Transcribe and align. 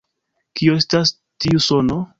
Kio 0.61 0.79
estas 0.83 1.15
tiu 1.47 1.65
sono? 1.71 2.05